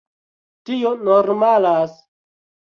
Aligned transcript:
Tio 0.69 0.93
normalas. 1.09 1.95